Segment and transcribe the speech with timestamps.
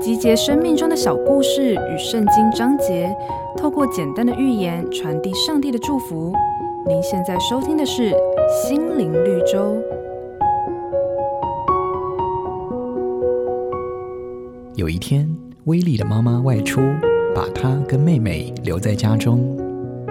[0.00, 3.14] 集结生命中的小故事与圣经章节，
[3.56, 6.32] 透过简单的寓言传递上帝的祝福。
[6.86, 8.10] 您现在收听的是
[8.66, 9.76] 《心灵绿洲》。
[14.76, 15.28] 有一天，
[15.64, 16.80] 威利的妈妈外出，
[17.34, 19.40] 把他跟妹妹留在家中。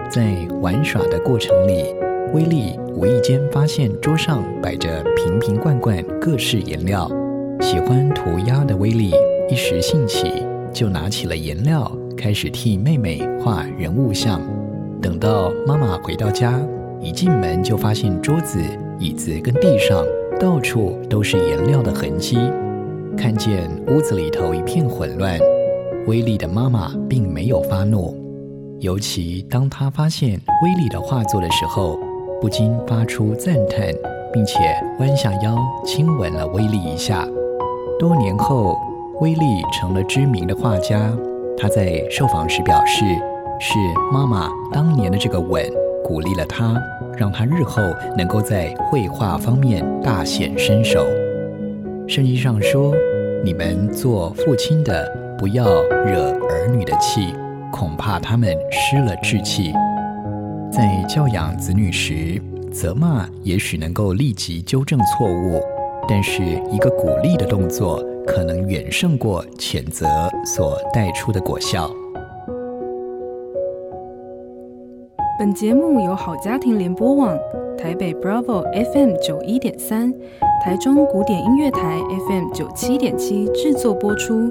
[0.09, 1.95] 在玩耍的过程里，
[2.33, 7.09] 威利无意间发现桌上摆着瓶瓶罐罐各式颜料。
[7.69, 9.11] 喜欢涂鸦的威利
[9.49, 10.31] 一时兴起，
[10.71, 14.39] 就拿起了颜料，开始替妹妹画人物像。
[15.01, 16.61] 等到妈妈回到家，
[17.01, 18.57] 一进门就发现桌子、
[18.99, 20.01] 椅子跟地上
[20.39, 22.37] 到处都是颜料的痕迹。
[23.17, 25.37] 看见屋子里头一片混乱，
[26.07, 28.15] 威利的妈妈并没有发怒，
[28.79, 31.99] 尤其当她发现威利的画作的时候，
[32.39, 33.93] 不禁发出赞叹，
[34.31, 34.57] 并且
[35.01, 37.27] 弯下腰亲吻了威利一下。
[37.99, 38.77] 多年后，
[39.21, 41.11] 威利成了知名的画家。
[41.57, 43.03] 他在受访时表示，
[43.59, 43.73] 是
[44.13, 45.65] 妈妈当年的这个吻
[46.03, 46.79] 鼓励了他，
[47.17, 47.81] 让他日后
[48.15, 51.07] 能够在绘画方面大显身手。
[52.07, 52.93] 圣经上说
[53.43, 55.65] ：“你们做父亲的，不要
[56.05, 57.33] 惹儿女的气，
[57.71, 59.73] 恐怕他们失了志气。”
[60.71, 62.39] 在教养子女时，
[62.71, 65.59] 责骂也许能够立即纠正错误。
[66.09, 66.41] 但是，
[66.71, 70.07] 一个鼓励的动作可能远胜过谴责
[70.45, 71.91] 所带出的果效。
[75.37, 77.37] 本节目由好家庭联播网、
[77.77, 78.63] 台北 Bravo
[78.93, 80.11] FM 九一点三、
[80.63, 84.49] 台中古典音乐台 FM 九七点七制作播出。